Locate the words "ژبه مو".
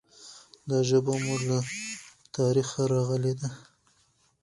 0.89-1.35